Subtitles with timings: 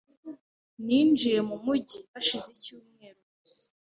[0.85, 3.63] Ninjiye mu mujyi hashize icyumweru gusa.